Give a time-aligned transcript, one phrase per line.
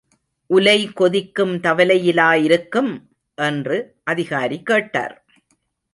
[0.49, 2.91] உலை கொதிக்கும் தவலையிலா இருக்கும்?
[3.37, 3.77] என்று
[4.03, 5.25] அதிகாரி கேட்டார்.